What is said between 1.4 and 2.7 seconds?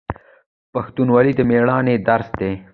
میړانې درس دی.